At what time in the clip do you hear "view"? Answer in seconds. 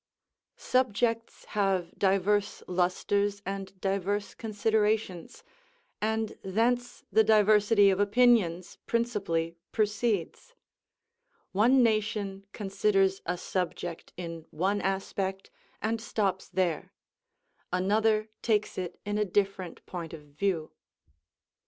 20.23-20.71